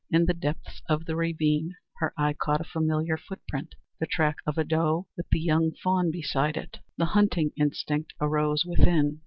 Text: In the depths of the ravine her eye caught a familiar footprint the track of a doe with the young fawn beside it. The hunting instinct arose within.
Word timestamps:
In 0.09 0.25
the 0.25 0.33
depths 0.33 0.81
of 0.89 1.05
the 1.05 1.15
ravine 1.15 1.75
her 1.97 2.11
eye 2.17 2.33
caught 2.33 2.59
a 2.59 2.63
familiar 2.63 3.17
footprint 3.17 3.75
the 3.99 4.07
track 4.07 4.37
of 4.47 4.57
a 4.57 4.63
doe 4.63 5.05
with 5.15 5.29
the 5.29 5.39
young 5.39 5.73
fawn 5.75 6.09
beside 6.09 6.57
it. 6.57 6.79
The 6.97 7.05
hunting 7.05 7.51
instinct 7.55 8.13
arose 8.19 8.65
within. 8.65 9.19